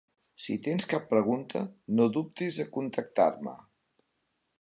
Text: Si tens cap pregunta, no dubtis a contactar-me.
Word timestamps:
Si 0.43 0.55
tens 0.67 0.87
cap 0.93 1.03
pregunta, 1.11 1.61
no 1.99 2.07
dubtis 2.15 2.57
a 2.65 2.65
contactar-me. 2.79 3.55